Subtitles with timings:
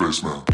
[0.00, 0.49] Spaceman.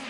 [0.00, 0.05] you.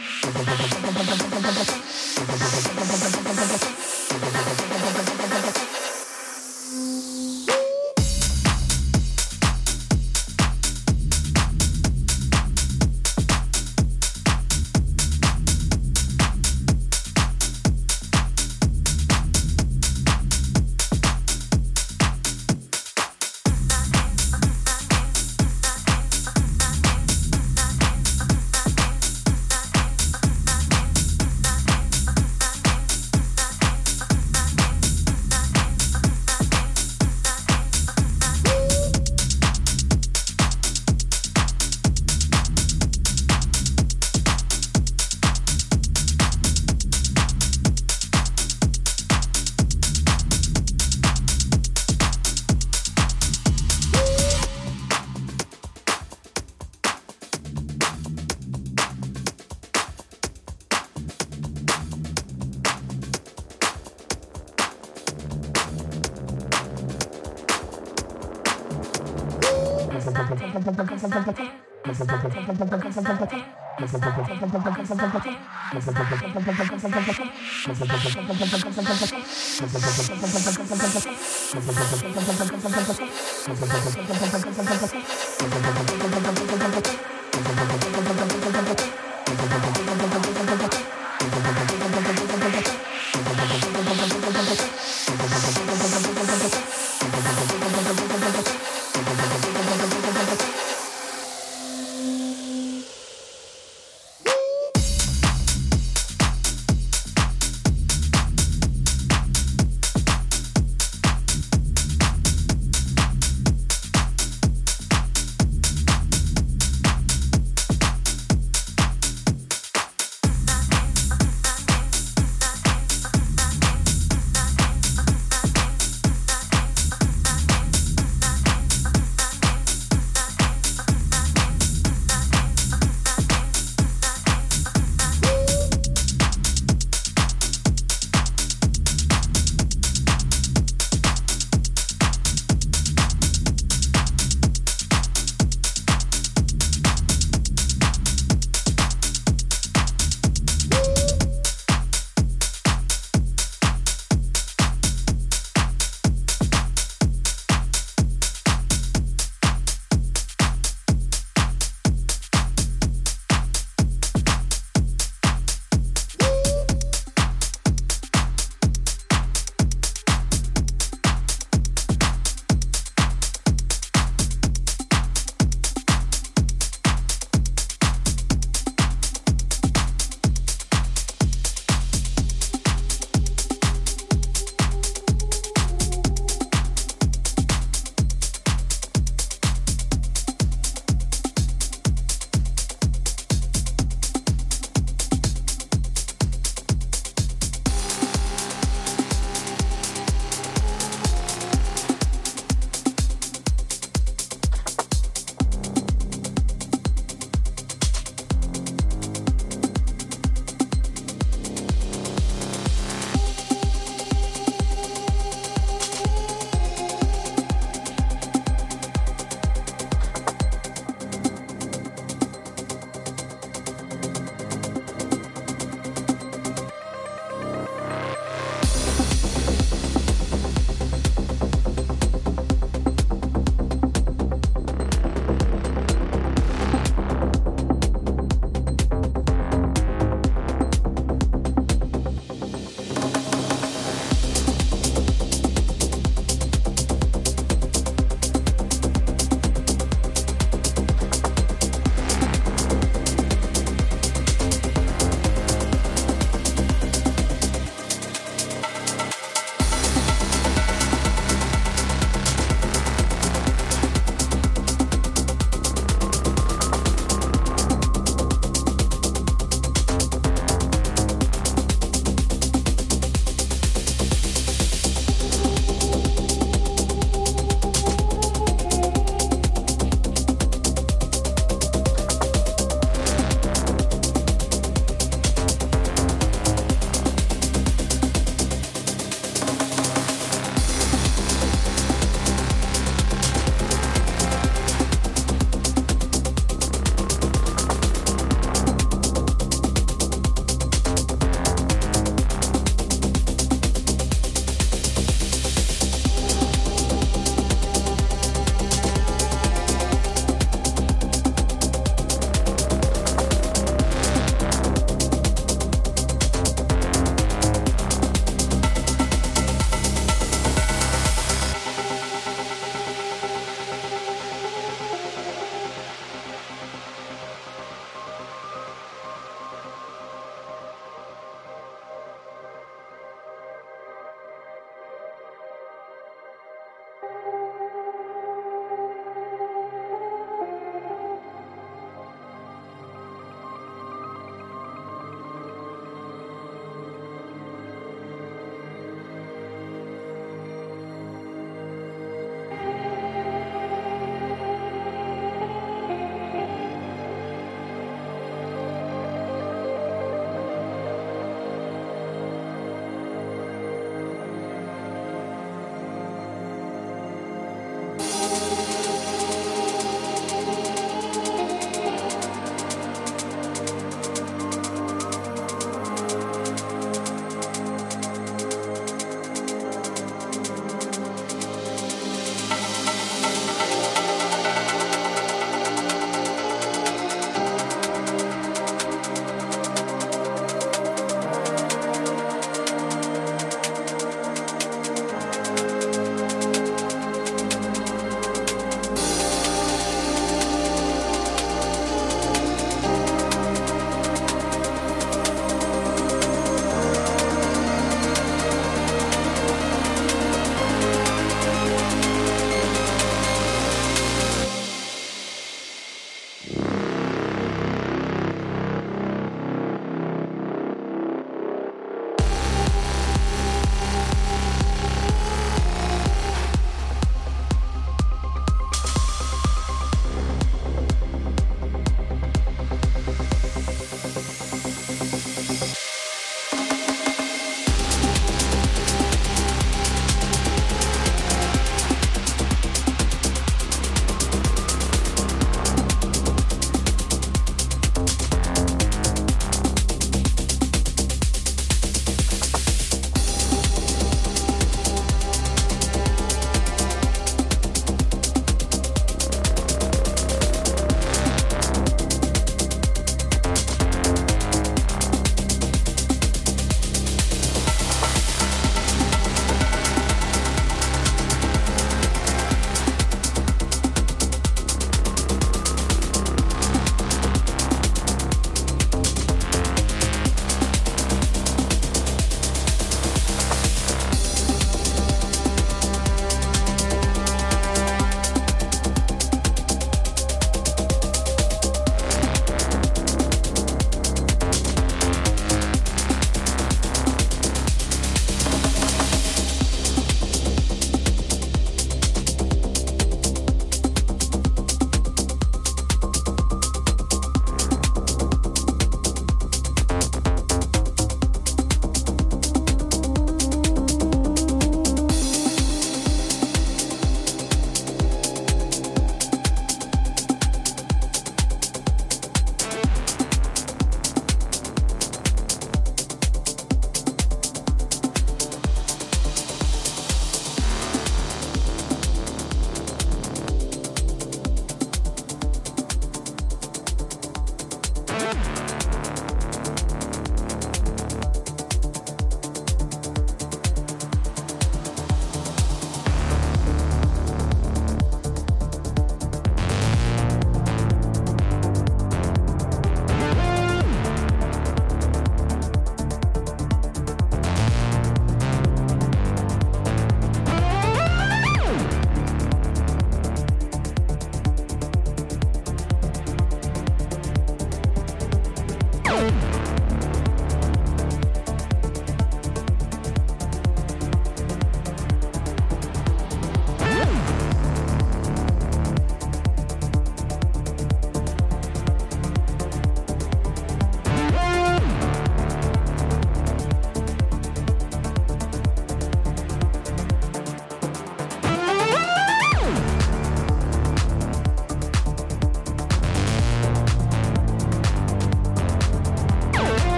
[81.56, 82.12] Sensation.
[82.12, 82.60] Sensation.
[82.60, 83.08] Sensation.
[83.56, 84.54] Sensation.
[84.54, 85.02] Sensation.
[85.40, 86.35] Sensation.